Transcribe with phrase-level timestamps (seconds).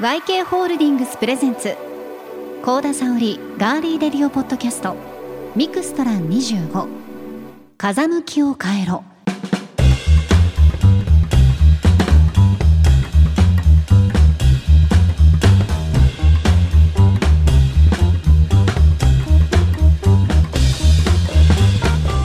[0.00, 1.76] YK ホールディングスプレゼンツ。
[2.64, 4.96] 高田沙織ガーリーレディオポッドキャスト。
[5.54, 6.88] ミクストラン25
[7.76, 9.04] 風向きを変えろ。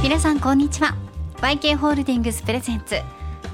[0.01, 0.95] 皆さんこんにちは。
[1.41, 2.95] YK ホールディングスプレゼンツ。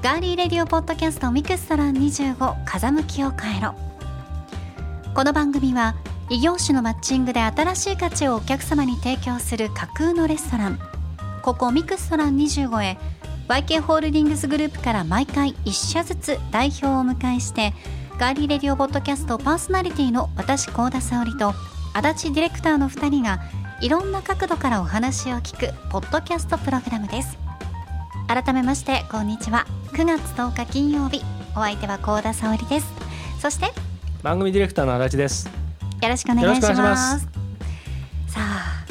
[0.00, 3.91] ガーリーレディオポッドキャストミクストラン25風向きを変えろ。
[5.14, 5.94] この番組は
[6.30, 10.78] 異業種のマッチングで新しい価値をお客様に提供する架空のレストラン。
[11.42, 12.98] ここミクストラン25へ
[13.46, 17.74] YK ホールディングスグループから毎回1社ずつ代表をお迎えして
[18.18, 21.52] ガーリーレディオポッドキャストパーソナリティの私高田沙織と
[21.92, 23.40] 足立ディレクターの2人が
[23.82, 27.36] いろんな角度からお話を聞くポッドキャストプログラムです。
[28.28, 29.66] 改めましてこんにちは。
[29.92, 31.20] 9月10日金曜日。
[31.54, 32.86] お相手は高田沙織です。
[33.38, 33.91] そして
[34.22, 35.48] 番組ディレクターの足立です。
[36.00, 37.26] よろしくお願いします。
[38.28, 38.84] さあ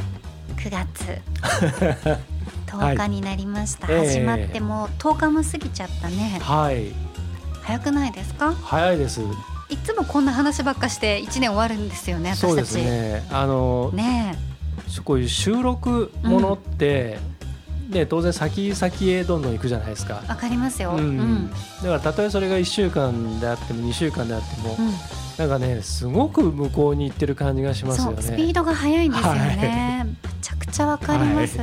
[0.58, 1.22] 9月。
[2.68, 4.08] 10日になりました、はい。
[4.10, 6.92] 始まってもう10日も過ぎちゃったね、はい。
[7.62, 8.54] 早くないですか？
[8.62, 9.22] 早いです。
[9.70, 12.50] いつもこんな話ばっかして1年終わるんですよね私たち。
[12.50, 13.24] そうですね。
[13.32, 14.36] あのね
[15.06, 17.20] こういう収録ものって、
[17.92, 20.22] ね当然先々へどんどん行くじゃないですか。
[20.26, 21.18] えわかりますよ、ううん。
[21.18, 24.92] んだからたとえそれが1週間であっても2週間であっても、うん。
[25.38, 28.22] なんかねすごく向こうに行ってる感じがしますよね。
[28.22, 31.58] そうスピードが速いんですよね、めちゃくちゃわかります、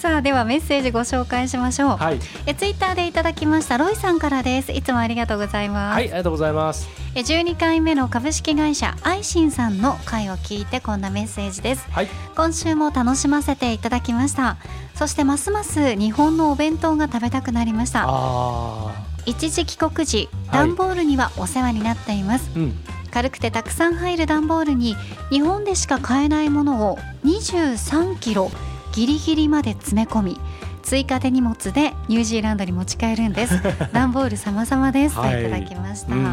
[0.00, 2.18] さあではメッセージご紹介しましょう、はい。
[2.46, 4.72] えツイッターでいただきましたロイさんからです。
[4.72, 6.88] いつもありがとうございます、はいありがとうございます。
[7.14, 11.86] え12回目の株式会社アイシンさんの回を聞いてこんなメッセージです。
[11.90, 12.08] はい。
[12.34, 14.56] 今週も楽しませていただきました。
[14.94, 18.06] そしてますます日本のお弁当が食べたくなりました。
[18.06, 18.94] あ
[19.26, 22.74] 一時帰国時はい段ボールにはお世話になっています、ーうん。
[23.10, 24.96] 軽くてたくさん入る段ボールに
[25.28, 28.50] 日本でしか買えないものを23キロ
[28.92, 30.40] ギリギリまで詰め込み
[30.82, 33.54] 追加で荷物でニュージーランドに持ち帰るんです。
[33.92, 35.34] 段ボール様々です、はい。
[35.34, 36.30] といただきました、ね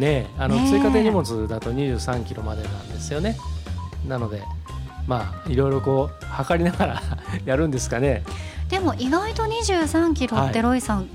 [0.00, 3.36] えあの追加で荷物だと23キロまでなんですよね。
[4.06, 4.42] なので
[5.08, 7.02] まあいろいろこう測りながら
[7.44, 8.22] やるんですかね。
[8.68, 11.08] でも意外と23キロっはいてロイさん、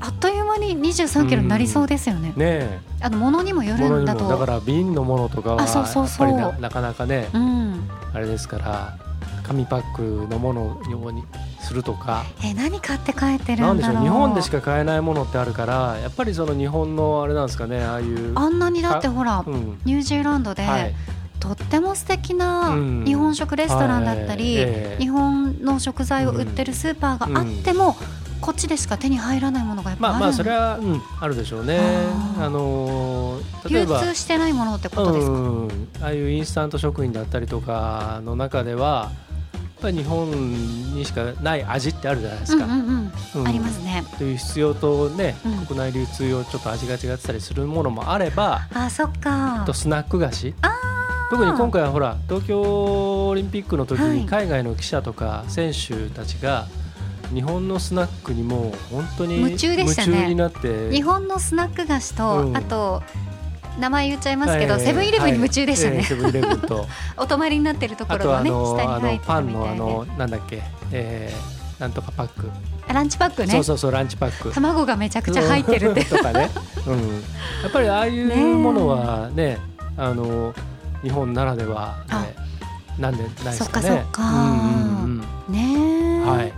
[0.00, 2.78] あっという間に23キロになりそうですよね、ねえ。
[3.02, 4.24] あの物にもよるんだと。
[4.24, 4.30] も。
[4.30, 6.30] だから瓶のものとかはあそうそうそう。
[6.30, 7.90] やっぱりななかなかねうん。
[8.14, 8.96] あれですから
[9.46, 11.22] 紙パックのものように
[11.60, 12.24] するとか。
[12.44, 13.96] え何買って帰ってるなんんだろう。
[13.96, 14.02] でしょう。
[14.04, 17.82] 日本でしか買えないものってあるからやっぱりその日本のあれなんですかね。
[17.84, 18.32] ああいう。
[18.34, 19.78] あんなにだってほらうん。
[19.84, 20.94] ニュージーランドで、はい。
[21.38, 23.04] とっても素敵なうん。
[23.04, 24.64] 日本食レストランだったり、はい。
[24.66, 25.02] ええ。
[25.02, 27.96] 日本の食材を売ってるスーパーがあっても、
[28.40, 31.80] こっちでしか手に入らないものがやっぱあるまあまあそれは、うん、あるでしょうね。
[32.38, 34.00] あの流ば。
[34.00, 39.10] 通してないものってことですか、うん、ああいうインスタント食品だったりとかの中では
[39.80, 40.30] ぱり日本
[40.94, 42.64] にしかない味ってあるじゃないですか。
[42.64, 44.04] ありますね。
[44.18, 45.66] という必要とね、うん。
[45.66, 49.62] 国内流通用ちょっと味が違ってたりするものもあればあそっか。
[49.62, 50.54] あとスナック菓子。
[51.28, 54.18] 特に今回はほら東京オリンピックの時はい。
[54.18, 56.66] に海外の記者とか選手たちが
[57.34, 60.12] 日本のスナックにもう本当に夢中でしたね。
[60.12, 62.56] 夢中になって日本のスナック菓子と、うん。
[62.56, 63.02] あと
[63.78, 66.86] 名前言っちゃいますけど、えーセブンイレブンに夢中でしたね、セブンイレブンと。
[67.16, 72.50] お泊まりになってるところがね下に入ってパンのあるみたいでのなんだっけ、えー、なんとかパック、
[72.92, 73.52] ランチパックね。
[73.52, 74.52] そうそうそうランチパック。
[74.52, 76.04] 卵がめちゃくちゃ入ってるって。
[76.04, 76.50] とかね、
[76.86, 76.98] うん、
[77.62, 79.58] やっぱりああいうものはね
[79.96, 80.54] あの
[81.02, 82.22] 日本ならではあ。
[82.22, 82.46] で
[82.98, 83.88] なんでないですかね。
[83.88, 84.22] そっかそっか。
[84.22, 86.52] うんうんねはい、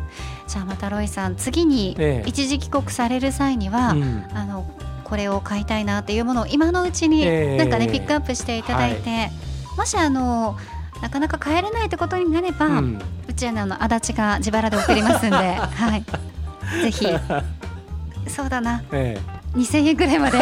[0.47, 2.29] じゃあまたロイさん次にええ。
[2.29, 4.25] 一時帰国される際には、うん。
[4.33, 4.65] あの
[5.09, 7.57] これを買いたいなっていうものを今のうちにええ。
[7.57, 9.31] なんかね、ピックアップしていただいて、
[9.77, 10.57] もしあの
[11.01, 12.99] なかなか帰れないってことになれば、ううん
[13.39, 16.05] ちはねあの足立が自腹で送りますんで、 はい、
[16.83, 17.07] ぜひ。
[18.29, 18.83] そうだな。
[18.93, 19.19] え
[19.55, 20.39] 2000円ぐらいまで。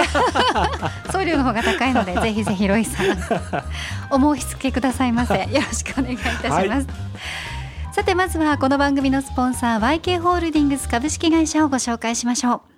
[1.13, 3.07] 送料の方が高いので ぜひぜひロイさん
[4.11, 5.35] お申し付けくださいませ。
[5.35, 6.87] よろしくお願いいたします、はい。
[7.93, 12.76] さてまずはこの番組のスポンサー YK ホールディングス株式会社をご紹介しましょう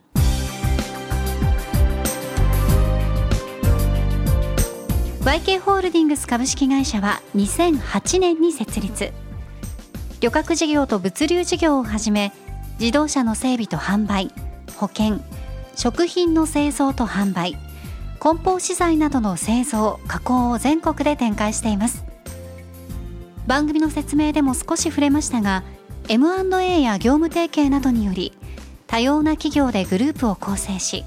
[5.29, 9.13] YK ホールディングス株式会社は2008年に設立。
[10.23, 12.33] 旅客事業と物流事業をはじめ
[12.81, 14.33] 自動車の整備と販売
[14.77, 15.21] 保険
[15.77, 17.59] 食品の製造と販売
[18.21, 22.07] 梱包資材などの製造加工を全国で展開しています。
[23.47, 25.63] 番組の説明でも少し触れましたが
[26.09, 28.33] M&A や業務提携などにより
[28.87, 31.05] 多様な企業でグループを構成し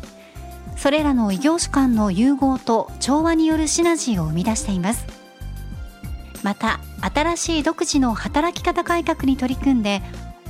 [0.81, 5.05] それらの異業種間の融合と調和によるシナジーを生み出しています。
[6.41, 10.01] また新しい独自の働き方改革に取り組んで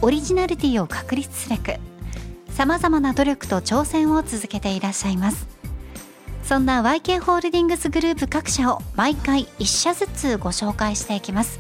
[0.02, 1.74] オリジナリティを確立すべく
[2.50, 5.50] さまざまな努力と挑戦を続けていらっしゃいます。
[6.46, 11.60] そんな YK ホールディングスグループ各社を毎回1社ずつご紹介していきます。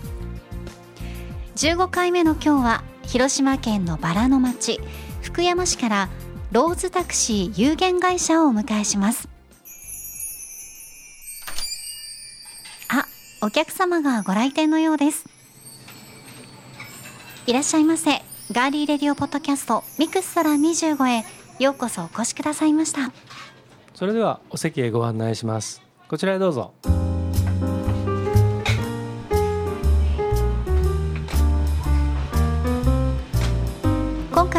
[1.57, 4.79] 15回目の今日は広島県のバラの町
[5.21, 6.09] 福山市から
[6.51, 9.29] ローズタクシー有限会社をお迎えします。
[12.89, 13.05] あ、
[13.41, 15.25] お客様がご来店のようです。
[17.47, 18.21] いらっしゃいませ。
[18.51, 21.23] ガーリーレディオポッドキャストミクストラン25へ。
[21.63, 23.13] ようこそお越しくださいました。
[23.93, 25.81] それではお席へご案内します。
[26.09, 26.73] こちらへどうぞ。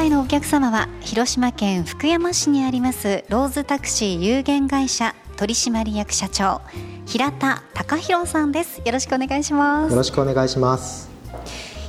[0.03, 6.61] 回のお客様は広島県福山市にありますローズタクシー有限会社取締役社長
[7.07, 8.83] 平田隆弘さんです。
[8.85, 9.93] よろしくお願いします。
[9.93, 11.09] よろしくお願いします。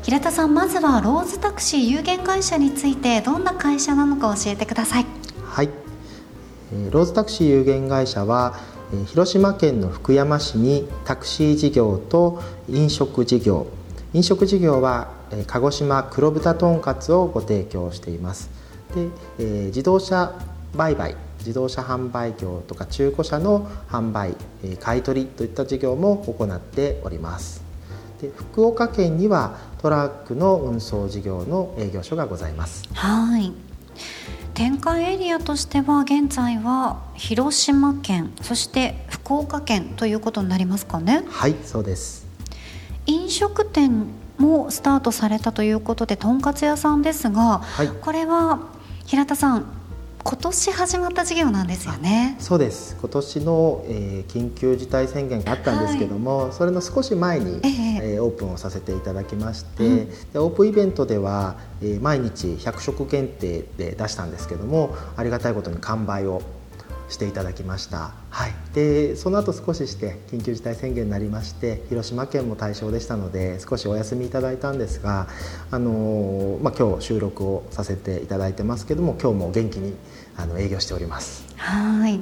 [0.04, 5.06] 平田さんまずはローズタクシー有限会社についてどんな会社なのか教えてください。
[5.44, 5.70] はい。
[6.92, 8.60] ローズタクシー有限会社は
[9.08, 13.66] 広島県の福山市にタクシー事業と飲食事業
[14.14, 18.50] 飲食事業は鹿児島黒豚とんかつをご提供しています。
[18.96, 19.08] で、
[19.40, 20.34] えー、自動車
[20.76, 24.36] 売買自動車販売業とか中古車の販売
[24.80, 27.62] 買取といった事業も行っております。
[28.22, 32.84] で福岡県にはトラックの運送事業の営業所がございます。
[32.94, 33.52] はい。
[34.54, 41.24] 展開エリアとしては現在は広島県そして福岡県ということになりますかね。
[41.28, 42.26] はいそうです。
[43.06, 44.06] 飲食店
[44.38, 48.60] もスタートされたということでとんかつ屋さんですが、はい、これは
[49.06, 49.66] 平田さん
[50.24, 52.38] 今年始まった事業なんですよね。
[52.40, 52.96] そうです。
[53.02, 66.42] 今年の、えー、緊急事態宣言があったんですけども、はい、それの少し前に、えー、えー、オープンをさせていただきまして、うん、でオープンイベントでは、えー、毎日100食限定で出したんですけどもありがたいことに完売を
[67.14, 75.28] していただきました、はい、でその後少しして緊急事態宣言になりまして広島県も対象でしたので少しお休みいただいたんですが、
[75.72, 79.94] あのまあ、今日収録をさせていただいてますけども今日も元気に
[80.36, 81.46] あの営業しております。
[81.56, 82.20] はい。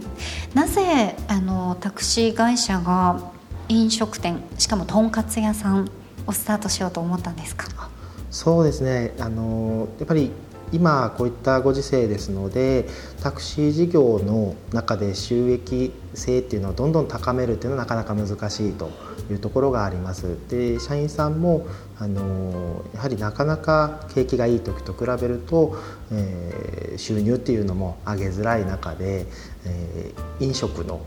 [0.53, 3.31] なぜあのタクシー会社が
[3.69, 5.89] 飲食店しかもとんかつ屋さん
[6.27, 7.89] をスタートしようと思ったんですか？
[8.29, 9.13] そうですね。
[9.19, 10.31] あのやっぱり
[10.73, 12.87] 今こういったご時世ですので
[13.21, 18.89] タクシー事業の中で収益性っていうのをどんどん高めるっていうのはなかなか難しいと
[19.29, 20.37] いうところがあります。
[20.49, 21.67] で社員さんも
[21.99, 25.77] あのやはりなかなか景気がいい時と比べると、
[26.11, 29.27] えー、収入っていうのも上げづらい中で、
[29.65, 31.01] えー、飲食の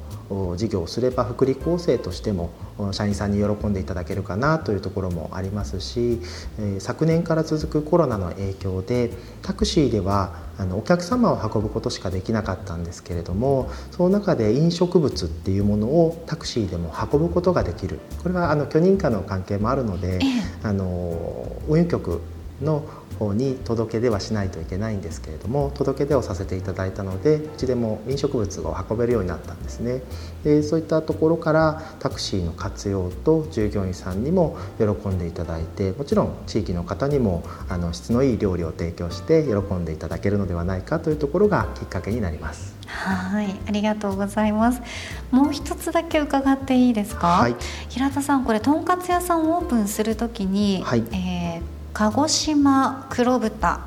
[0.57, 2.51] 事業をすれば福利厚生としても
[2.93, 6.21] 社員さんに喜んでいただけるかなというところもありますし、
[6.59, 9.11] え昨年から続くコロナの影響で
[9.43, 17.99] タクシーではあのお客様を運ぶことしかできなかったんですけれどもその中で飲食物っていうものをタクシーでも運ぶことができる。
[18.23, 20.21] これはあの許認可の関係もあるので、
[20.63, 22.21] あの運輸局
[22.63, 22.85] の
[23.19, 30.03] 方に届け出はしないといけないんですけれども届け出をさせていただいたのでうちでも飲食物を運べるようになったんですね。
[30.43, 42.75] でそういったところからタクシーの活用と従業員さんにも喜んでいただいてもちろん地域の方にもあの質のいい料理を提供して喜んでいただけるのではないかというところがきっかけになります。
[42.87, 44.83] はいありがとうございます。
[45.31, 47.57] もう一つだけ伺っていいですか、はい、
[47.89, 53.81] 平田さんこれとんかつ屋さんをオープンするときに、はい、えー鹿児島黒豚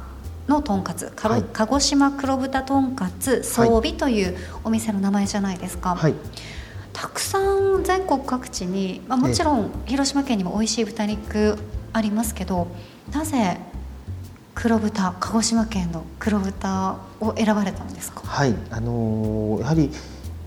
[0.47, 6.15] のとんかつ、はい、鹿児島黒豚とんかつ装備というお店の名前じゃないですか、はい、
[6.93, 11.57] たくさん全国各地に、まあ、もちろん広島県にも美味しい豚肉
[11.91, 12.67] ありますけど
[13.11, 13.57] なぜ
[14.55, 18.21] 黒豚鹿児島県の黒豚を選ばれたんですか？
[18.25, 18.55] はい。
[18.71, 19.91] あのー、やはり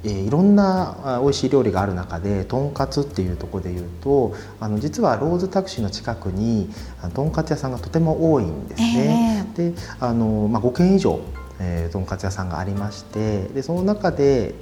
[0.03, 6.71] えー、いろんな美味しい料理がある中でとんかつっていうところでいうとあの実はローズタクシーの近くに
[7.15, 9.47] とんかつ屋さんがとても多いんですね。
[9.59, 11.21] えー、であの、まあ、5軒以上、
[11.59, 14.55] えー、とんかつ屋さんがありましてでその中で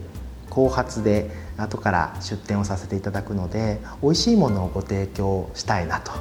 [0.51, 6.13] 後発で後から出店をさせていただくので美味しいものをご提供したいなと。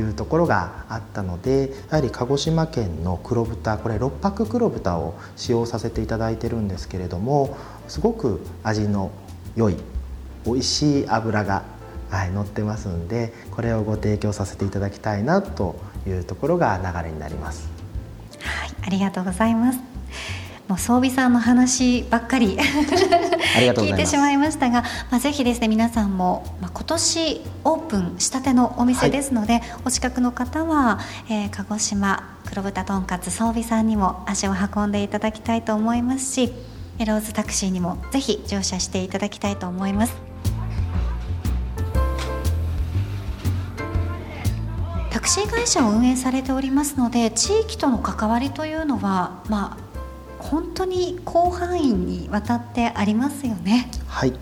[0.00, 7.56] いうところがあったのでやはり鹿児島県の黒豚これ六白黒豚を使用させていただいてるんですけれども
[7.88, 9.10] すごく味の
[9.56, 9.76] 良い
[10.44, 11.64] 美味しい油が、
[12.10, 15.76] はい、乗ってますんでこれをご提供させていただきたいなと
[16.06, 17.68] いうところが流れになります。
[18.40, 19.78] はい、ありがとうございます。
[20.68, 36.52] もう装備さんの話ばっかり聞いてしまいましたが、まあ、ぜひですね皆さんも、まあ、今年オープンしたてのお店ですので、はい、お近くの方は、えー、鹿児島黒豚とんかつ装備さんにも足を運んでいただきたいと思いますし
[37.04, 40.14] ローズタクシーにもぜひ乗車していただきたいと思います。
[45.10, 53.90] タクシー会社を運営されておりますので地域との関わりというのはまあ本当に広範囲にわたってありますよね。
[54.06, 54.32] はい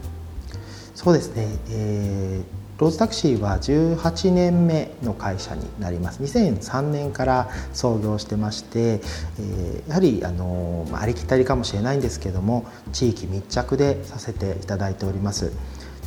[0.94, 6.22] そうですね、えー、ローズタクシーは18年目の会社になります。
[6.22, 9.00] 2003年から創業してまして、
[9.40, 15.52] えー、やはりあの、あ、りきたりかもしれないんですけども地域密着でさせていただいております。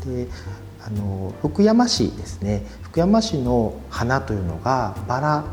[0.05, 0.27] で
[0.81, 2.65] あの福山市ですね。
[2.83, 5.45] 福山市の花というのがバラ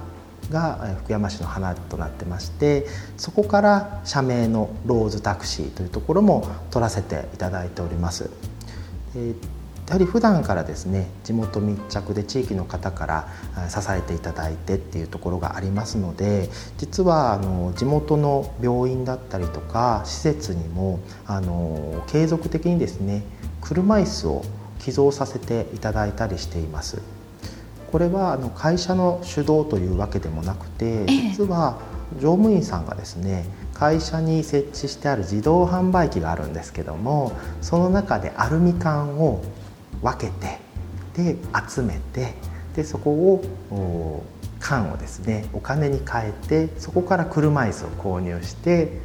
[0.50, 8.30] が福山市の花となってましてそこから社名のローズタクシーというところも取らせていただいております。
[9.86, 13.28] やはり普段からですね地元密着で地域の方から
[13.68, 23.22] 支えていただいてっていうところがありますので実はあの地元の病院だったりとか施設にもあの継続的にですね
[23.60, 24.42] 車椅子を
[24.80, 27.00] 寄贈させていただいたりしています。
[27.90, 31.78] これはあの会社の主導というわけでもなくて実は
[32.20, 39.42] 乗務員さんがですね会社に設置してある自動販売機があるんですけどもその中でアルミ缶を
[40.06, 40.58] 分けて
[41.14, 41.36] で
[41.68, 42.34] 集めて
[42.76, 44.22] でそこを
[44.60, 49.00] 缶をですねお金に変えてそこから車椅子を購入して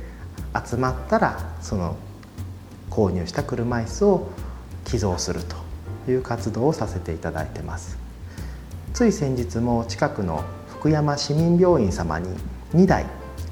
[0.69, 1.95] 集まったらその
[2.89, 4.29] 購入した車椅子を
[4.85, 5.41] 寄贈する
[6.05, 7.97] という活動をさせていただいてます。
[8.93, 12.27] つい先日も近くの福山市民病院様に
[12.75, 13.05] 2台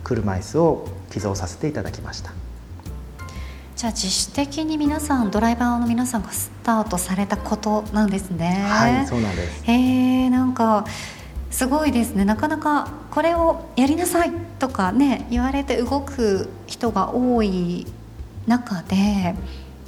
[0.03, 2.34] 車椅子を寄贈させていただきました
[3.80, 8.66] じゃあ自主的に皆さんドライバーの皆さんがスタートされたことなんですね。
[8.68, 9.64] はいそうなんです。
[9.64, 10.86] へえんか
[11.50, 12.26] すごいですね。
[12.26, 17.88] なかなかこれをやりなさいとかね言われて動く人が多い
[18.48, 19.34] 中で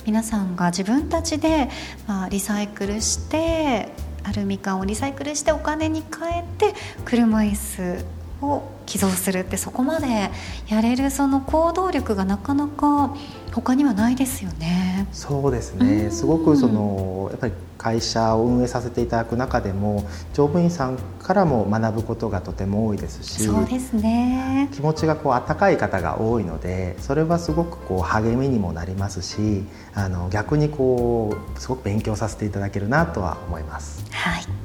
[0.05, 1.67] 皆さんが自分たちで、
[2.07, 3.89] まあ、リサイクルして
[4.23, 8.05] アルミ缶をリサイクルしてお金に変えて車椅子
[8.41, 10.31] を寄贈するってそこまで
[10.67, 13.15] やれるその行動力がなかなか
[13.51, 15.07] 他にはないですよね。
[15.11, 16.09] そうですね。
[16.11, 24.69] すごくそのやっぱり会社を運営させていただく中でも乗務員さんからも学ぶことがとても多いですし、そうですね。
[24.71, 34.05] 気持ちがこう温かい方が多いので、それはすごくこう励みにもなりますし、あの逆にこうすごく勉強させていただけるなとは思います。
[34.11, 34.60] はい。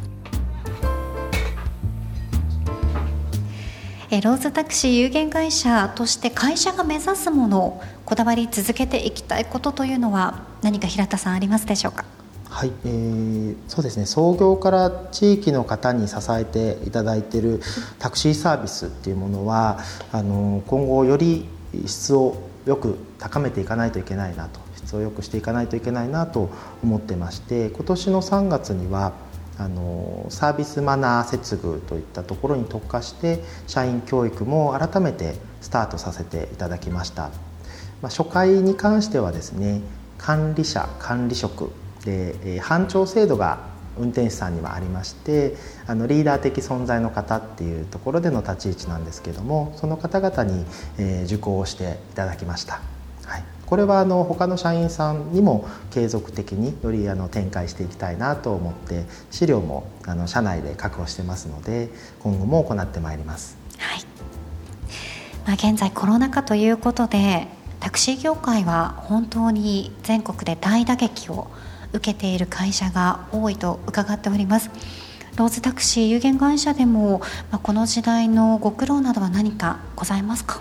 [4.09, 12.05] えローズタクシー有限会社として会社が目指すものこだわり続けていきたいことというのは何か平田さんありますでしょうか？
[12.49, 14.07] はい、えー、そうですね。
[14.07, 17.61] 創業から地域の方に支えていただいている
[17.99, 19.81] タクシーサービスっていうものは
[20.13, 21.49] あの今後より
[21.87, 26.51] 質をよく高めていかないといけないなと質をよくしていかないといけないなと
[26.83, 29.13] 思ってまして今年の3月には
[29.59, 37.31] あのサービスマナー接遇といったところに特化して社員教育も改めてスタートさせていただきました、
[38.03, 39.81] まあ、初回に関してはですね
[40.19, 41.71] 管理者管理職
[42.05, 43.59] で、え班長制度が
[43.99, 50.65] 運転手さんにはありましてあのリーダー的存在の方っていうところでの立ち位置なんですけどもその方々に、
[50.99, 52.96] え受講をしていただきました。
[53.67, 61.89] はいこれはあの他の社員さんにも継続的によりあの展開していきたいなと思って資料もあの社内で確保してますので
[62.21, 63.59] 今後も行ってまいります。
[63.79, 64.05] はい
[65.45, 67.49] まあ、現在コロナ禍ということで
[67.81, 71.49] タクシー業界は本当に全国で大打撃を
[71.93, 74.71] 受けている会社が多いと伺っております。
[75.37, 77.19] ローズタクシー有限会社でも、
[77.51, 80.61] まあ、この時代のご苦労などは何かございますか？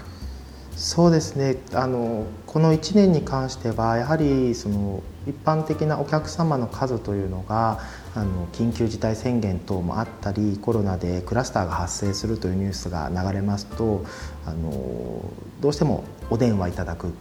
[0.76, 7.82] そうですねあのこの1年に関してはやはりその一般的なお客様の数というのが
[8.16, 14.06] あの緊急事態宣言等もあったりコロナでクラスターが発生するというニュースが流れますと
[14.46, 17.14] あのどうしてもお電話いただく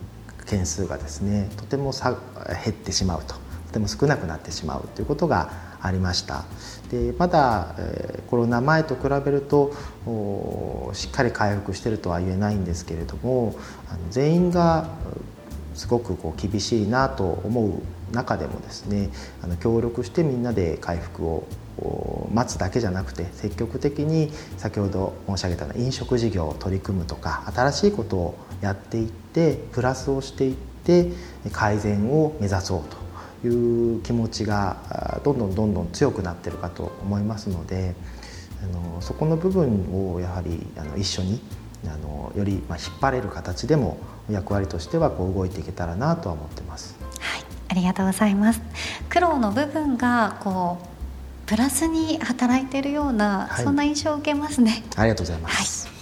[0.47, 3.44] 件数がですねとても減ってしまうと。
[3.75, 5.51] ても少なくなってしまうということが
[5.83, 6.45] ありました。
[6.91, 9.73] でまだ、えー、コロナ前と比べると
[10.95, 13.57] しっかり回復してるとは言えないんですけれども
[13.91, 14.89] あの全員が
[15.75, 19.11] すごくこう厳しいなと思う中でもですね
[19.43, 30.55] あの協力してみんなで回復を待つだけじゃなくて積極的に先ほど申し上げた飲食事業を取り組むとか新しいことをやっていってプラスをしていっ
[30.85, 31.11] て
[31.51, 33.04] 改善を目指そうと
[33.49, 37.95] いう気持ちがどんどんどんどん強くなってるかと思いますので
[38.63, 41.41] あのそこの部分をやはりあの一緒に
[41.87, 43.99] あのより、まあ、引っ張れる形でも
[44.31, 46.97] 役割としてはこう動いていけたらなとは思ってます。
[47.21, 48.63] はい、ありがとうございます。
[49.11, 54.83] 苦労の部分がこうプラスに働いているような、はい、そんな印象を受けますね。
[54.97, 55.87] ありがとうございます。
[55.87, 55.94] はい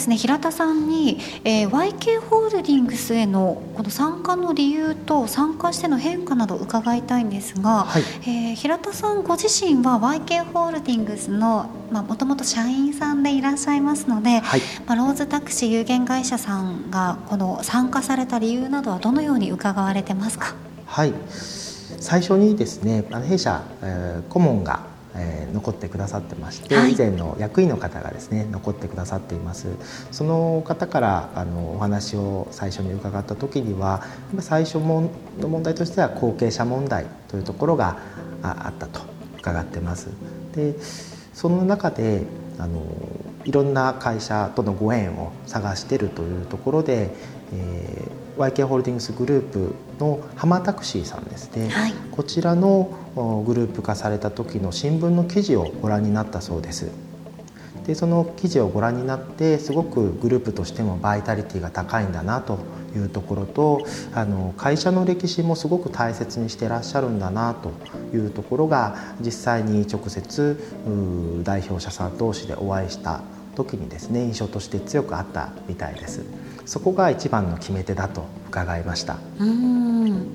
[0.00, 20.54] ですね平田さんに、えー、YK ホールディングスへのこの参加の理由と参加しての変化など伺いたいんですが、はい、えー、平田さんご自身は YK ホールディングスのもともと社員さんでいらっしゃいますので、はい、まあ、ローズタクシー有限会社さんがこの参加された理由などはどのように伺われてますか？
[20.86, 21.12] はい。
[21.28, 24.80] 最初にですね弊社、えー、顧問が
[25.16, 29.68] えー、残ってくださってまして、はい、以前の役員の方がですね残ってくださっています。
[30.10, 34.02] その方からあのお話を最初に伺った時には
[34.38, 37.98] 最初もの問題としては後継者問題というところが
[38.42, 39.00] あったと
[39.38, 40.08] 伺ってます。
[40.54, 40.74] で
[41.32, 42.24] その中で
[42.58, 42.82] あの
[43.44, 47.10] いろんな会社とのご縁を探しているというところで、
[47.52, 56.90] えー YK ホールディングスグループの浜タクシーさんですね、はい、こちらのグループ化された時の新聞の記事をご覧になったそうです。
[57.86, 62.58] でその記事をご覧になってすごくグループとしてもバイタリティが高いんだなと
[62.94, 67.72] いうところとあの会社の歴史もすごく大切にしてらっしゃるんだなと
[68.14, 73.22] いうところが実際に直接代表者さん同士でお会いした
[73.56, 76.22] 時にですね印象として強くあったみたいです。
[76.70, 79.16] そこが一番の決め手だと伺いました。
[79.40, 80.28] うん。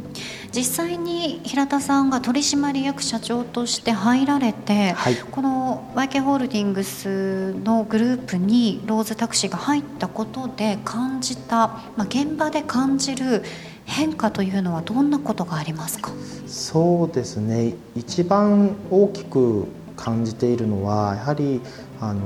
[0.51, 13.41] 実際に平田さんが取締役社長として入られて、はい、この YK ホールディングスのグループにローズタクシーが入ったことで感じた、まあ、現場で感じる
[13.85, 16.11] 変化というのはどんなことがありますか？
[16.47, 17.75] そうですね。
[17.95, 21.61] 一番大きく感じているのはやはり
[22.01, 22.19] あの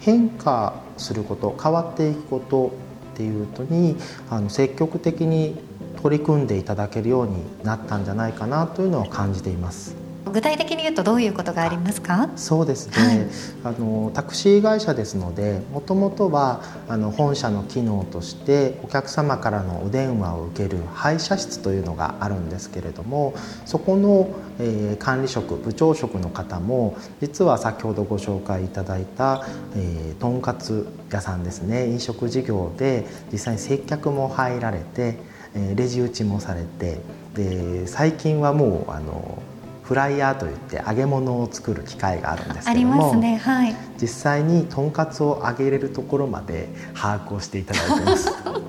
[0.00, 2.72] 変化すること変わっていくこと
[3.14, 3.96] っていうとに
[4.28, 5.56] あの積極的に
[6.02, 10.03] 取り組んでいただけるようになったんじゃないかなというのを感じています。
[10.34, 12.28] 具体的に言うとどういうことがありますか？
[12.34, 13.28] そうですね、
[13.62, 31.86] はい、あのタクシー会社ですのでもともとはあの本社の機能としてお客様からのお電話を受ける配車室というのがあるんですけれどもそこの、えー、管理職部長職の方も実は先ほどご紹介いただいた、えー、とんかつ屋さんですね。
[31.86, 35.16] 飲食事業で実際に接客も入られて、
[35.54, 36.98] えー、レジ打ちもされて
[37.36, 39.40] で最近はもうあの
[39.84, 48.60] フライヤーといって揚げ物を作る機械があるんですけども、ねはい、実際にとんかつを揚げれるところまで把握をしていただいてます、 は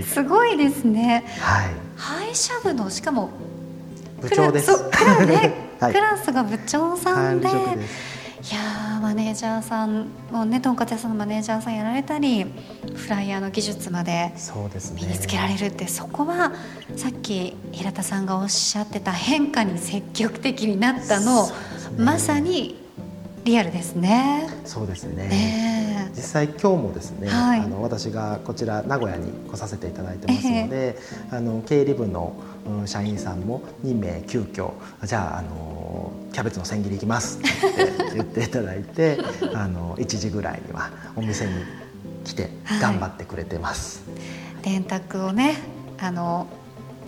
[0.00, 1.24] い、すごいですね。
[1.38, 1.70] はい。
[1.96, 3.30] 配車部のしかも
[4.20, 4.72] 部長です。
[4.90, 5.54] クラ,、ね。
[5.78, 8.60] はい、クラスが部長さんで、はいいや
[9.06, 14.32] マネージャーさんもねとんかつ屋さんのマネージャーさんやられたりフライヤーの技術まで
[15.00, 16.52] 身につけられるってそ,、こは
[16.96, 21.52] さっき平田さんがおっしゃってた変化に積極的になったの、ね、
[21.96, 22.74] まさに
[23.46, 24.48] リアルですね。
[24.64, 25.28] そうですね。
[25.28, 32.34] ね実際今日もですね、はい、あの私がこちら名古屋に来させていただいてますので、えー、あの経理部の
[32.86, 34.72] 社員さんも2名急遽
[35.04, 37.48] じゃああのキャベツの千切りいきますって
[38.14, 39.18] 言っていただいて
[39.54, 41.52] あの1時ぐらいにはお店に
[42.24, 44.02] 来て頑張ってくれてます。
[44.54, 45.56] はい、電卓をね
[46.00, 46.48] あの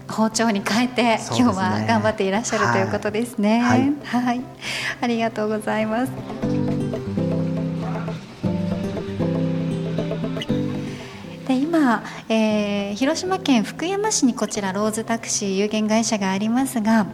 [0.09, 3.61] 包丁に変えて、ね、今日は頑張っていらっしゃる、はい、ということですね。
[3.61, 4.41] はい、はい、
[5.01, 6.13] ありがとうございます。
[11.47, 17.07] で今、えー、広島県福山市にこちらローズタクシー有限会社がありますが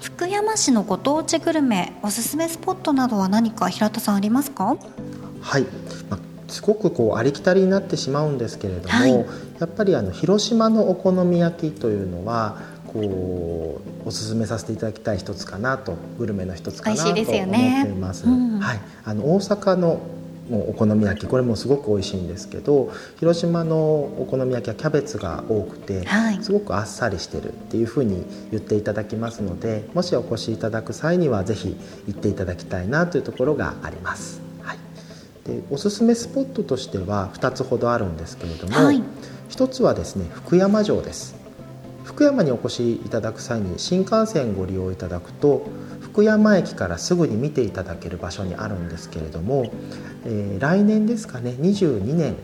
[0.00, 4.76] 福山市のご当地グルメおすすめスポットなどは何か平田さんありますか？
[5.42, 5.66] はい、
[6.08, 17.46] まあ、すごくこうありきたりになってしまうんですけれども、はい、やっぱりあの広島のお好み焼きというのはこうおすすめさせていただきたい一つかなとグルメの一つかなと思ってい
[17.94, 18.26] ます。
[18.26, 20.00] ねうん、はい、あの大阪の
[20.48, 34.45] もうお好み焼きこれもすごく美味しいんですけど広島のお好み焼きはキャベツが多くて、はい、すごくあっさりしてるっていうふうに言っていただきますのでもしお越しいただく際にはぜひ行っていただきたいなというところがあります。
[35.46, 39.02] はい、でおすすめスポットとしては2つほどあるんですけれども、はい、
[39.50, 41.36] 1つはですね福山城です。
[42.04, 45.66] 福山にお越しいただく際に新幹線ご利用いただくと
[46.00, 49.70] 福山駅からすぐに見ていただける場所にあるんですけれども、
[50.24, 52.36] えー、来年ですかね22年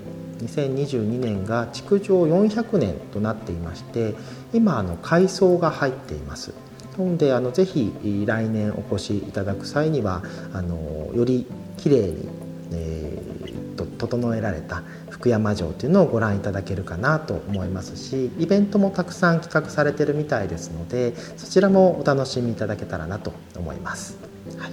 [0.42, 4.14] 2022年が築城400年となっていまして
[4.52, 6.52] 今あの改装が入っています
[6.98, 7.92] なのであのぜひ
[8.26, 11.46] 来年お越しいただく際にはあのより
[11.78, 12.28] きれいに、
[12.74, 24.18] えー、と整えられた福山城というのをご覧いただけるかなと思いますしイベントもたくさん企画されてるみたいですのでそちらもお楽しみいただけたらなと思います。
[24.58, 24.72] はい。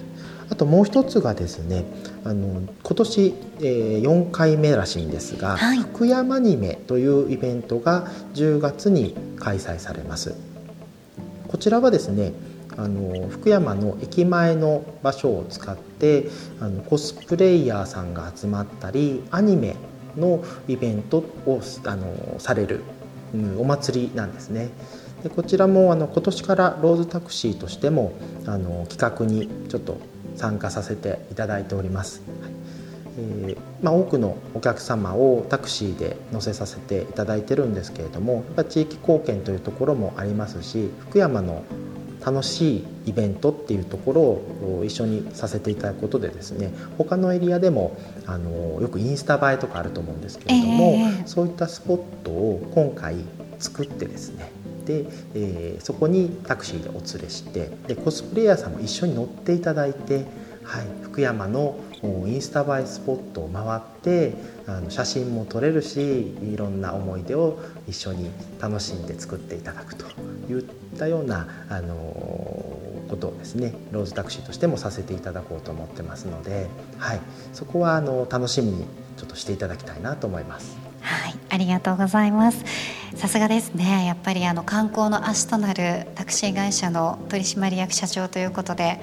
[0.52, 1.86] あともう一つがですね
[2.24, 10.34] あの今年、えー、4回目らしいんですが、はい、福山アニメというイベントが10月に開催されます。
[11.48, 12.34] こちらはですね
[12.78, 16.26] あの福山の駅前の場所を使って
[16.60, 19.76] あのコスプレイヤーさんが集まったりアニメ
[20.16, 22.82] のイベントをあのされる、
[23.34, 24.70] うん、お祭りなんですね。
[25.24, 28.14] でこちらもあの今年からローズタクシーとしても
[28.46, 29.98] あの企画にちょっと
[30.36, 32.22] 参加させていただいております。
[32.42, 32.60] はい
[33.20, 41.64] えー、まあ、多くのお客様をタクシーで乗せさせていただいてるんですけれどもやっぱ地域貢献というところもありますし福山の
[42.30, 53.16] 楽しいイベントっていうところを一緒にさせていただくことでですね他のエリアでもあのよくインスタ映えとかあると思うんですけれども、えー、そういったスポットを今回
[53.58, 54.52] 作ってですね
[54.86, 60.26] で、えー、そこにタクシーでお連れしてでコスプレイヤーさんも一緒に乗っていただいて、
[60.64, 64.34] はい、福山のもうインスタ映えスポットを回って
[64.68, 70.06] あの写真も撮れるしいろんな思い出を一緒に楽しんで作っていただくと
[70.50, 70.64] いっ
[70.98, 71.96] たような、あの
[73.10, 77.22] ことをですねローズタクシーとしてもさせていただこうと思ってますので、はい、
[77.54, 78.86] そこはあの楽しみに
[79.18, 80.78] ちょっとしていただきたいなと思います。
[81.02, 82.64] はい、ありがとうございます。
[83.16, 84.06] さすがですね。
[84.06, 89.00] やっぱりあの観光の足となるタクシー会社の取締役社長ということで、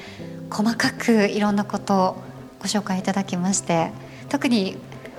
[0.50, 2.16] 細かくいろんなことを
[2.66, 3.92] ご紹介いただきまして、
[4.28, 4.76] 特に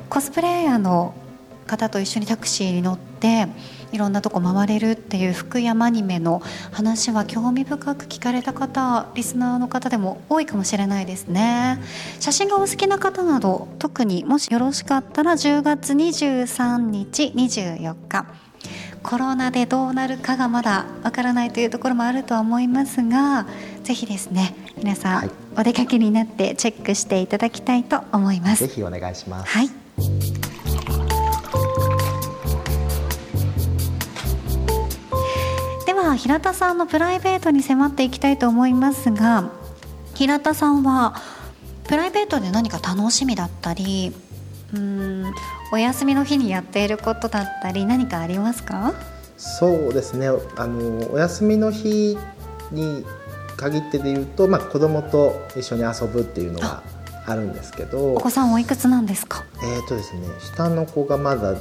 [0.09, 1.13] コスプレイヤーの
[1.65, 3.47] 方と一緒にタクシーに乗って
[3.93, 6.41] いろんなとこ回れるっていう福山アニメの
[6.73, 11.81] 話は興味深く聞かれた方リスナーの方でも多いかもしれないですね。
[12.19, 18.25] 写真がお好きな方など特にもしよろしかったら10月23日24日
[19.07, 23.47] コロナでどうなるかがまだわからないというところもあるとは思いますが
[23.83, 28.67] ぜひですね皆さん、はい、お出かけになってチェックしていただきたいと思います。
[28.67, 29.49] ぜひお願いします。
[29.49, 29.69] はい。
[36.07, 39.51] は平田さんのプライベートに迫っていきたいと思いますが
[40.15, 41.15] 平田さんは
[41.83, 44.13] プライベートで何か楽しみだったり
[44.73, 45.33] うん。
[45.71, 48.93] お休みの日にやっていることだったり何かありますか？
[49.37, 50.27] そうですね。
[50.55, 52.17] あのお休みの日
[52.71, 53.05] に
[53.55, 56.83] 限ってで言うと、まあ、子供と一緒に遊ぶっていうのが
[57.27, 57.35] あ。
[57.35, 58.13] るんですけど。
[58.13, 59.43] お子さんおいくつなんですか？
[59.61, 61.59] えっ、ー、とですね下の子がまだ1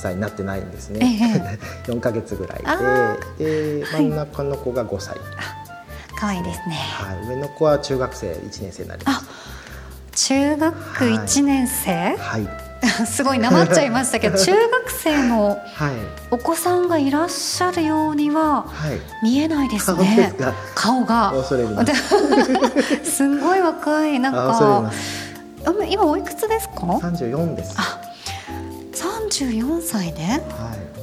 [0.00, 2.62] 歳になってないんですね、え4か 月ぐらい
[3.38, 3.80] で。
[3.80, 5.16] で真ん中の子が5歳、
[6.18, 9.26] 可愛いですね、はい、上の子は中学生1年生になります
[10.26, 12.16] 中学1年生？
[12.16, 12.48] はい、は
[13.04, 15.58] いすごいなまっちゃいましたけど 中学生の
[16.30, 18.66] お子さんがいらっしゃるようには
[19.22, 21.32] 見えないですね、はい、顔が。
[23.04, 23.28] す。
[23.38, 24.20] ごい若い。
[24.20, 24.92] なんか
[25.88, 27.74] 今おいくつですか？34です。
[27.76, 28.00] あ
[28.92, 30.40] 34歳で、はい、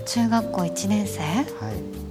[0.06, 1.36] 中学校1年生、は
[1.71, 2.04] い、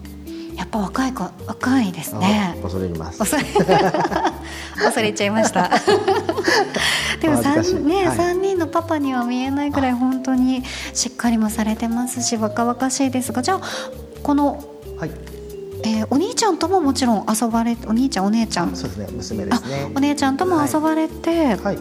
[0.64, 2.58] やっぱ若い子若いですね。
[2.62, 3.18] 恐れます。
[3.18, 3.44] 恐れ
[4.82, 5.70] 恐れちゃいました。
[7.20, 13.60] でも三ね、はい、3人のパパには見えないぐらい本当にしっかりもされてますし若々しいですがじゃあ
[14.22, 14.64] この、
[14.98, 15.10] はい。
[15.86, 18.74] えー、お兄ちゃんとももちろん遊ばれお兄ちゃんお姉ちゃん。
[18.74, 19.08] そうですね。
[19.12, 19.92] 娘ですね。
[19.94, 21.78] お姉ちゃんとも遊ばれて、はい、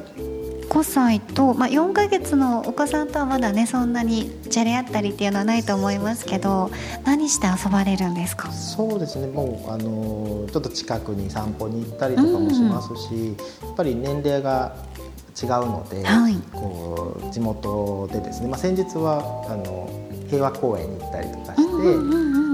[0.74, 6.72] 5歳と、まあ、4か月のお子さんとはまだねそんなにじゃれ合ったりっていうのはないと思いますけど
[7.06, 8.52] 何して遊ばれるんですか？
[8.52, 9.28] そうですね。
[9.28, 14.76] もうあのちょっと近くに散歩に行ったりとかもしますし、うん、やっぱり年齢が
[15.42, 19.90] 違うので、はい、こう地元でですね、まあ、先日はあの
[20.28, 22.53] 平和公園に行ったりとかして、うんうんうん、あの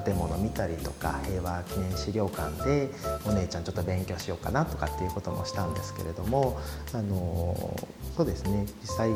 [0.00, 2.90] 建物見たりとか平和記念資料館で
[3.26, 6.58] お姉ちゃんちょっと勉強しようかなとかっていうこともしたんですけれども
[6.92, 7.78] あの
[8.16, 9.10] そうですね実際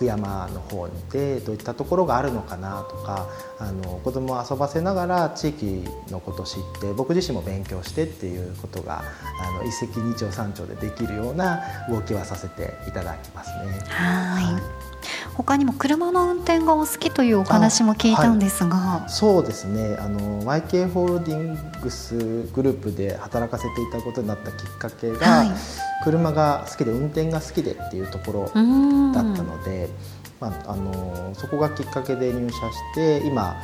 [0.00, 3.28] 福山の方でどういったところがあるのかなとか
[3.58, 9.02] あの子供を遊ばせながら地域のことを知って僕自身も勉強してっていうことが
[9.42, 13.78] あの一石二鳥三鳥でできるような動きはさせていただきますね。
[13.88, 14.56] は
[14.86, 14.89] い
[15.36, 19.96] 他にも車の運転がお好きというお話も聞いたんですが、はい、そうですね。
[19.98, 22.16] あの YK ホールディングス
[22.52, 25.50] グループで働かせていたことになったきっかけが、はい、
[26.04, 29.88] 車が好きで運転が好きでっていうところだったので、
[30.40, 33.56] まあ、あのそこがきっかけで入社して今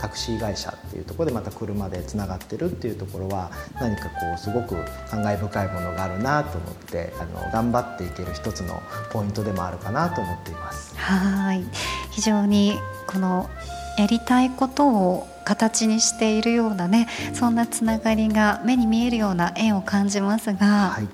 [0.00, 4.76] タクシー会社っていうところでまた車でつながってるっていうところは何かこうすごく
[5.10, 8.80] 感慨深いものがあるなと思ってあの頑張っていける一つの
[9.10, 10.96] ポイントでもあるかなと思っています。
[10.96, 11.64] はい。
[12.10, 13.48] 非常にこの
[13.96, 21.08] やりたいことを形にしているようなねそんなつながりが目に見えるような縁を感じますが、はい、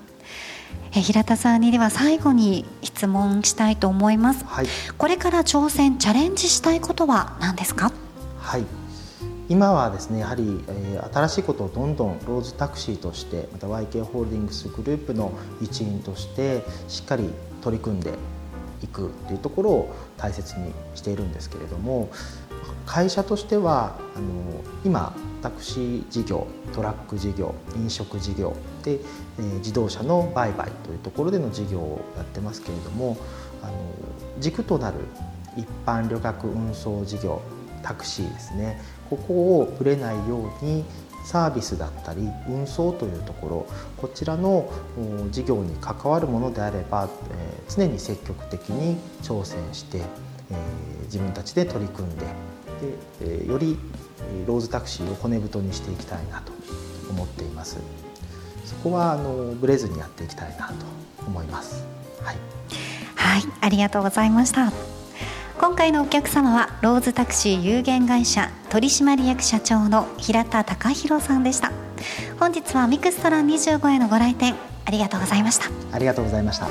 [0.91, 4.67] え平田さんにでは最後に質問したいと思います、はい、
[4.97, 7.91] これから挑戦チャレンジしたいことは何ですか？
[8.45, 8.65] はい。
[9.49, 17.31] 今はですねやはり、えー、新しいことをどんどんローズタクシーとしてまた YK ホールディングスグループの一員としてしっかり
[17.61, 18.13] 取り組んで
[18.83, 22.09] いくというところを大切にしているんですけれども
[22.85, 33.17] 会社としてはあの今タクシー事業トラック事業飲食事業で、えー、自動車の売買というところでの事業をやってますけれども
[33.63, 33.73] あの
[34.39, 34.97] 軸となる
[35.57, 37.41] 一般旅客運送事業
[37.85, 38.81] タクシーですね。
[39.11, 40.83] ここをぶれないように
[41.23, 43.67] サービスだったり運送というところ
[43.97, 44.71] こちらの
[45.31, 50.03] 事業に関わるものであれば、え、常に積極的に挑戦して、え、
[51.03, 52.25] 自分たちで取り組んで
[53.21, 53.77] で、え、より
[54.47, 56.51] ローズタクシーを骨太にしていきたいなと
[57.09, 57.77] 思っています。
[58.65, 60.73] そこはあのブレずにやっていきたいなと
[61.27, 61.83] 思います。
[62.23, 62.37] はい、
[63.15, 64.94] はい、ありがとうございました。
[65.57, 71.71] 今回のお客様はローズタクシー有限会社取締役社長の平田隆弘さんでした。
[72.39, 74.53] 本日はミクストラン25へのご来店
[74.85, 75.65] ありがとうございました。
[75.93, 76.67] ありがとうございました。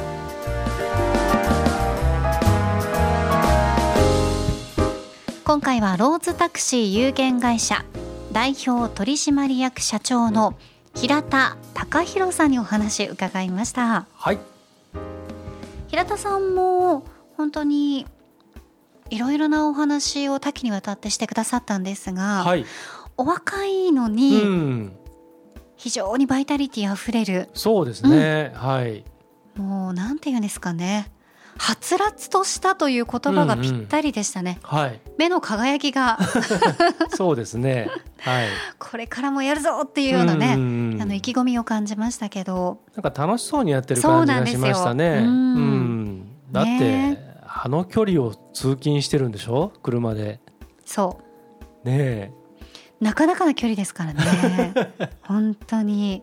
[5.44, 7.84] 今回はローズタクシー有限会社
[8.32, 10.54] 代表取締役社長の
[10.94, 14.06] 平田隆弘さんにお話伺いました。
[14.14, 14.38] はい。
[15.88, 17.04] 平田さんも
[17.36, 18.06] 本当に
[19.10, 22.64] いろいろなお話を多岐にわたってしてくださったんですが、はい、
[23.16, 24.90] お若いのに
[25.76, 27.48] 非常にバイタリティあふれる。
[27.54, 29.04] そうですね、うん、はい。
[29.56, 31.10] もうなんていうんですかね。
[31.56, 36.18] はつらつとしたという言葉がぴったりでしたね、うんうん、はい、目の輝きが。
[37.14, 37.88] そうですね。
[38.18, 38.48] はい。
[38.80, 40.92] これからもやるぞっていうようなね、うん。
[40.94, 42.78] うん、あの意気込みを感じましたけど。
[42.96, 45.22] なんか楽しそうにやってる感じがしましたね。
[45.24, 49.72] うん、だって、ねあの距離を通勤してるんでしょ？
[49.82, 50.40] 車で。
[50.84, 51.20] そ
[51.84, 51.88] う。
[51.88, 52.32] ねえ。
[53.00, 54.20] なかなかな距離ですからね。
[55.22, 56.22] 本当に。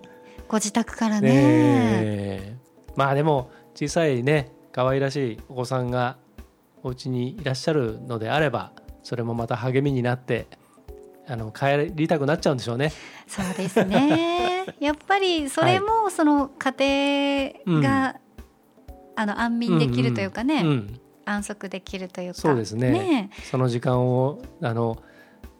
[0.49, 1.29] ご自宅からね。
[1.31, 2.57] ね
[2.97, 6.17] まあでも小さいね可愛らしいお子さんが
[6.83, 10.47] お家にいらっしゃるのであればそれもまた励みになって
[11.27, 12.91] あの帰りたくなっちゃうんでしょうね。
[13.27, 14.65] そうですね。
[14.81, 18.21] やっぱりそれもその家庭が、はい、
[19.15, 21.00] あの安眠できるというかね、うんうん、
[21.31, 22.41] 安息できるというか。
[22.41, 24.97] そうですね、ね、その時間をあの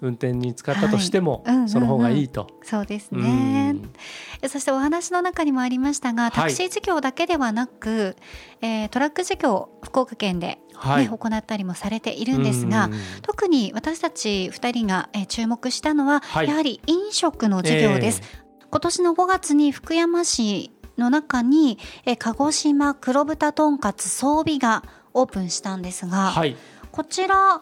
[0.02, 1.56] 運転に使ったとしても、はい。
[1.56, 2.48] うんうんうん、その方がいいと。
[2.64, 3.76] そうですね、
[4.48, 8.16] そしてお話の中にもありましたがタクシー事業だけではなく、
[8.60, 12.90] はい、えー、トラック事業福岡県でね、はい、行ったりもされているんですが、
[13.22, 26.56] 特に私たち2人が、えー、注目したのは、はい、やはり飲食の事業です、えー、今年の5月に福山市の中に、えー、鹿児島黒豚とんかつ装備がオープンしたんですが、はい、
[26.92, 27.62] こちら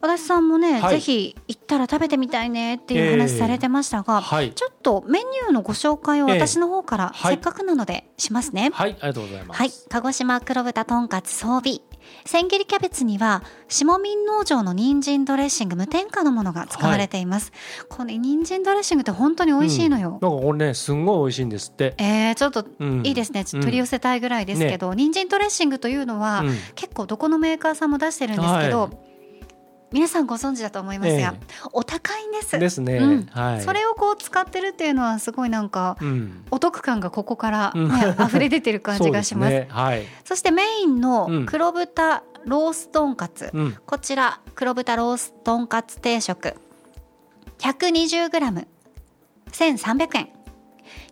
[0.00, 8.70] 足立さんもね、はい、ぜひ行ったら食べてみたいねっていう話されてましたが、えーはい、ちょっとメニューのご紹介を私の方からせっかくなのでしますね。
[8.74, 9.58] はい、ありがとうございます。
[9.58, 11.80] はい、鹿児島黒豚とんかつ装備。
[12.24, 21.94] 千切りキャベツには下民農場の人参ドレッシング無添加のものが使われています、はい、この人参ドレッシングって本当に美味しいのよ、うん、なんかこれねすんごい美味しいんですって。
[21.98, 22.66] えー、ちょっと
[23.02, 29.13] いいですね、うん、取り寄せたいぐらいですけど、うんね、人参ドレッシングというのは、うん、結構どこのメーカーさんも出してるんですけど、はい
[29.94, 32.58] 皆さんご存知だと思いますが、えー、お高いんです。
[32.58, 33.62] ですね、うん、はい。
[33.62, 37.80] それをこう使ってるっていうのはすごいなんか、うん、お得感がここからね、
[38.18, 39.50] うん、溢れ出てる感じがします。
[39.54, 40.02] すね、はい。
[40.24, 46.56] そしてメインの黒豚ローストンカツ、うん、こちら黒豚ローストンカツ定食。
[47.58, 48.66] 120g
[49.52, 50.28] 1300円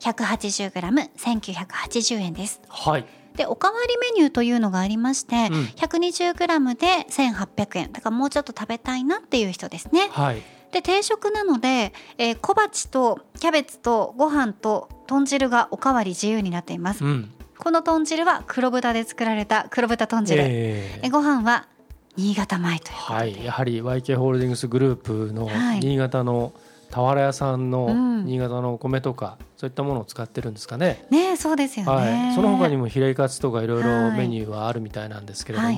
[0.01, 2.61] 180g 1980円です。
[2.69, 3.07] はい。
[3.37, 7.93] でおかわりメニューというのがありまして、うん、120g で1800円。
[7.93, 10.09] だからもうちょっと食べたいなっていう人ですね。
[10.11, 10.43] はい、
[10.73, 17.05] で定食なので、えー、小鉢とキャベツとご飯と豚汁がおかわり自由になっています。
[17.05, 21.69] うん、この豚汁は黒豚で作られた黒豚豚汁、えー、ご飯は
[22.17, 25.81] 新潟米ということで、はい、やはり YK ホールディングスグループのはい。
[25.81, 26.53] 新潟の
[26.93, 28.13] 俵屋さんのうん。
[28.25, 31.05] 新潟のお米とか、そういったものを使ってるんですかね。
[31.11, 34.19] ねそうですよね、はい、その他にもヒレカツとかいろいろはい。
[34.19, 35.71] メニューはあるみたいなんですけれども、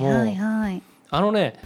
[1.09, 1.59] あのね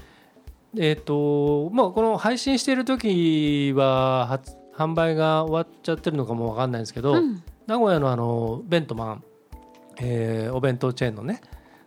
[0.78, 7.44] えっ、とまあこの配信している時は発販売が終わっちゃってるのかもわかんないんですけど、うん。
[7.68, 9.24] 名古屋のあのベントマン、
[10.00, 11.42] えーお弁当チェーンのね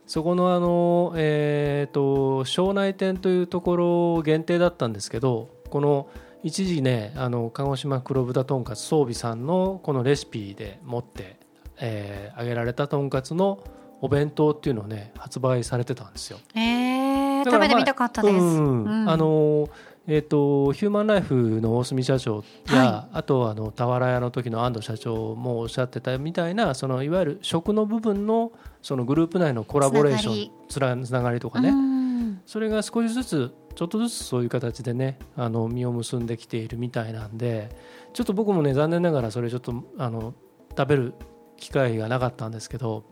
[0.07, 6.09] そこのあのえっ、と庄内店というところ限定だったんですけどこの
[6.42, 11.38] 一時ねあの鹿児島黒豚とんかつ装備さんのこのレシピで持って、
[11.78, 13.62] えー揚げられたとんかつの
[14.00, 16.38] お弁当っていうのをね発売されてたんですよ。
[16.55, 19.11] えー、食べてみたかったです、うんうん。
[19.11, 19.68] あの
[20.09, 28.50] えー、とヒューマンライフの大隅社長や、はあとあの俵屋の時の安藤社長もおっしゃってたみたいなそのいわゆる食の部分の
[28.83, 31.38] そのグループ内のコラボレーションつながり。
[31.38, 32.40] とかね、うん。
[32.46, 37.71] それが少しずつちょっとずつそういう形でねあの実を結んできているみたいなんで
[38.13, 40.35] ちょっと僕もね残念ながらそれちょっとあの
[40.77, 41.15] 食べる
[41.57, 43.05] 機会がなかったんですけど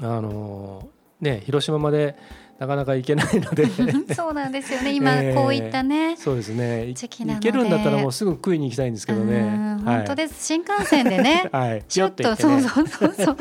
[0.00, 0.88] あの
[1.20, 2.16] ね広島まで
[2.62, 3.66] なかなか行けないので。
[4.14, 4.92] そうなんですよね。
[4.94, 6.86] 今えーこういったね、そうですね。
[6.86, 7.50] い時期なので。
[7.50, 9.38] 行けるんだったらもうすぐ食いに行きたいんですけどね。
[9.38, 9.96] うんはい。
[9.96, 10.46] 本当です。
[10.46, 11.82] 新幹線でね はい。
[11.88, 13.36] ちょっと、ピヨて行そうそうそうそ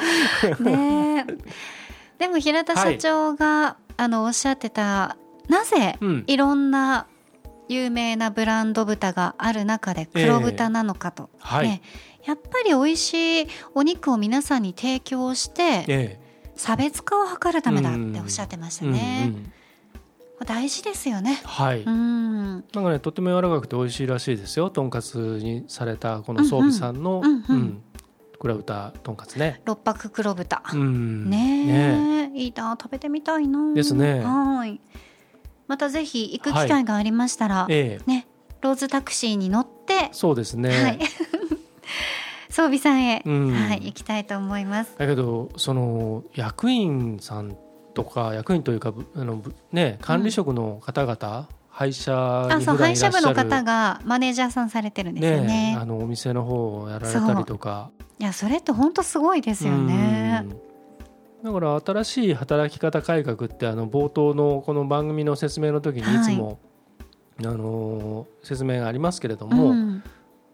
[0.60, 0.64] う。
[0.64, 1.38] ねえ。
[2.18, 5.18] でも平田社長が、あのおっしゃってた
[5.52, 6.24] なぜうん。
[6.28, 7.08] いろんな
[7.68, 11.68] 有名なブランド豚がある中で黒豚なのかと、はい。
[11.68, 11.82] ね。
[12.26, 16.20] やっぱり美味しいお肉を皆さんに提供してえ
[16.56, 19.36] 差別化を図るためだっておっしゃってましたえね、うん
[20.40, 20.46] うん。
[20.46, 21.42] 大事ですよね。
[21.44, 22.52] はい、うん。
[22.54, 24.70] なんかねとても柔らかくて美味しいらしいですよ。
[24.70, 27.04] とんかつにされたこの装備さん。
[27.04, 27.56] の、うんうんうん。
[27.56, 27.84] うん。
[28.40, 32.40] 黒豚とんかつね、六白黒豚、うん、ねえ。
[32.40, 32.76] いいな。
[32.82, 33.74] 食べてみたいな。
[33.74, 34.22] ですね。
[34.22, 34.82] はい
[35.72, 38.12] またぜひ行く機会がありましたら、ええ。
[38.12, 38.28] ね
[38.60, 41.00] ローズタクシーに乗って、そうですね、はい。
[42.52, 43.52] 装備さんへ、うん。
[43.54, 44.94] はい行きたいと思います。
[44.98, 47.56] だけどその役員さん
[47.94, 55.48] とか役員というかぶあのぶね管理職の方々、廃車あそうに普段配車部の方がマネージャーさんされてるんですよね。
[55.48, 57.92] ねあのお店の方をやられたりとか。
[58.20, 60.44] いやそれって本当すごいですよね。
[60.44, 60.71] うん
[61.44, 66.60] だから新しい働き方改革ってあの冒頭のこの番組の説明の時にいつも、
[67.40, 70.04] あの説明がありますけれども、うん。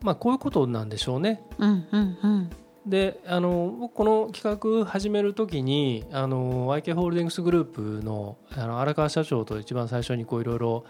[0.01, 1.41] まあこういうことなんでしょうね。
[1.57, 2.49] うんうんうん。
[2.85, 10.85] であの僕この企画始める時にあの YK ホールディングスグループのあの荒川社長と一番最初にこういろいろ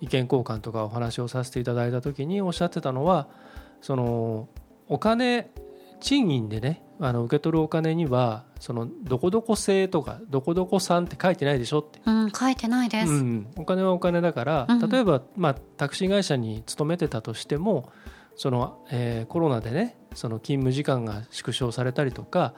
[0.00, 3.28] 意見交換とかお話をさせていただいた時におっしゃってたのは
[3.80, 4.48] その
[4.86, 5.50] お金
[6.00, 14.88] 賃金でねあの受け取るお金にはそのどこどこ制とかどこどこさんって書いてないでしょって、うん書いてないです、うん、お金はお金だから、うん。
[14.88, 17.90] 例えば、まあ、タクシー会社に勤めてたとしても
[18.36, 22.54] その、えーコロナでねその勤務時間が縮小されたりとか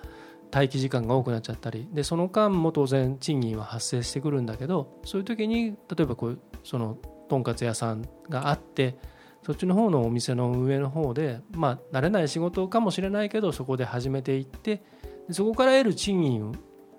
[0.53, 8.97] 待機時間が多くなっちゃったりでその間も当然賃金は発生してくるんだけどそういう時に例えばこうそのとんかつ屋さんがあって
[9.45, 14.83] そっちの方のお店の運営の方でまあ慣れない仕事かもしれないけどそこで始めていって
[15.29, 16.59] でそこから得る賃金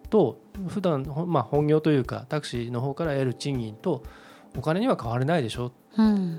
[0.10, 4.04] と普段ほまあ本業というかタクシーの方から得る賃金と
[4.58, 5.72] お金には変わりないでしょ。
[5.98, 6.36] うん。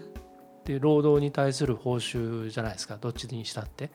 [0.60, 3.90] って労働に対する報酬じゃないですかどっちにしたって。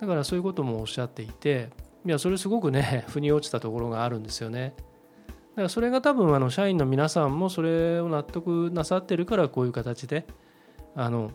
[0.00, 1.70] だからそういうこともおっしゃっていて
[2.04, 4.74] いやそれすごくね 腑に落ちたところがあるんですよね。
[5.28, 10.26] だからそれが多分あの社員の皆さんもそれを納得なさってるからこういう形で
[10.96, 11.30] あの、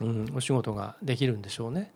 [0.00, 1.92] うん、お仕事ができるんでしょうね。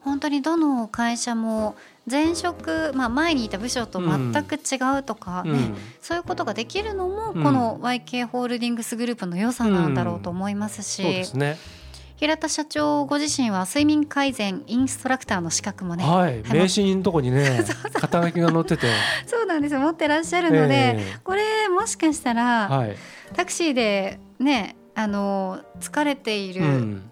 [0.00, 1.76] 本当にどの会社も
[2.10, 5.76] 前職、まあ、前にいた部署と全く違うとか、ねうん。
[6.00, 7.42] そういうことができるのもうん。
[7.42, 11.56] この YK ホールディングスグループの良さなんだろうと思いますし、そうですね。
[12.16, 18.86] 平田社長ご自身は睡眠改善インストラクターの資格もね、はい名刺のとこにね 肩書きが載ってて。
[19.26, 19.74] そうなんです。
[19.74, 22.96] よ持ってらっしゃるので、えこれもしかしたら、えはい。
[23.34, 27.02] タクシーでねあの疲れている、うん。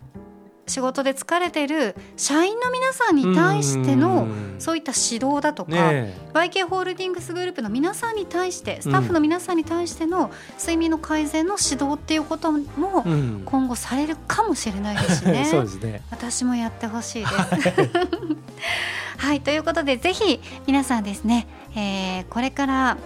[0.70, 13.02] 仕事で疲れている社員の皆さんに対してのうんそういった指導だとか、ね YK ホールディングスグループの皆さんに対してスタッフの皆さんに対しての睡眠の改善の指導っていうことも
[13.46, 15.44] 今後されるかもしれないですしね。
[15.82, 16.02] ね。
[16.10, 17.34] 私もやってほしいです。
[19.16, 19.40] はい。
[19.40, 22.98] ということでぜひ皆さんですね、えーこれから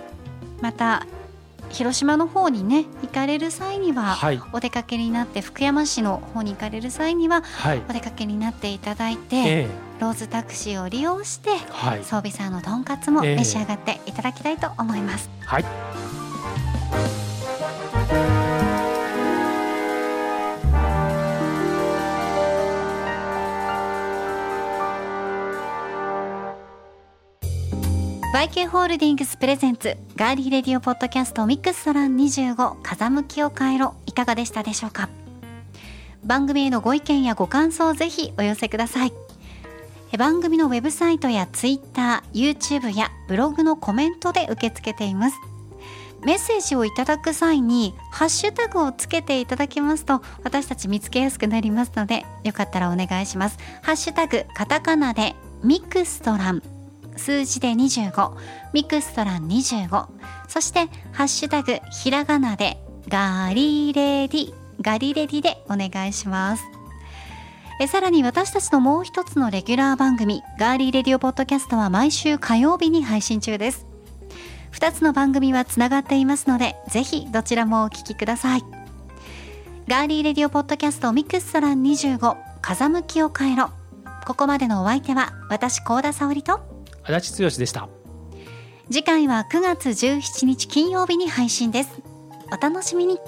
[0.61, 1.07] また
[1.75, 4.41] 広島の方にね行かれる際には、はい。
[4.53, 7.83] お出かけになって福山市の方に行かれる際にははい。
[7.89, 9.69] お出かけになっていただいて、ええ。
[10.01, 12.05] ローズタクシーを利用してはい。
[12.05, 13.37] 装備さんのとんかつもええ。
[13.37, 15.29] 召し上がっていただきたいと思います。
[15.45, 17.24] はい
[28.35, 35.09] YK ホールディングスプレゼンツガーリーレディオポッドキャストミックストラン25風向きを変えろいかがでしたでしょうか？
[36.25, 39.13] 番組へのご意見やご感想をぜひお寄せください。
[40.19, 45.37] 番組のウェブサイトやツイッター YouTube やブログのコメントで受け付けています。
[46.25, 53.59] メッセージをいただく際にハッシュタグをつけていただきますと私たち見つけやすくなりますのでよかったらお願いします。
[53.83, 56.74] ハッシュタグカタカナでミクストラン。
[57.17, 58.33] 数字で25
[58.73, 60.07] ミクストラン25
[60.49, 66.65] そしてハッシュタグひらがなでガリレディガリレディでお願いします。
[67.81, 73.87] えさらに私たちのもう一つのレギュラー番組ガーリーレディオポッドキャストは毎週火曜日に配信中です。
[74.73, 78.63] 2つの番組はつながっていますのでぜひどちらもお聞きください。
[79.89, 83.71] ガーリーレディオポッドキャストミックストラン25風向きを変えろ。
[84.25, 86.74] ここまでのお相手は私高田沙織と
[87.07, 87.89] 足立剛でした。
[88.91, 91.91] 次回は9月17日金曜日に配信です。
[92.53, 93.19] お楽しみに。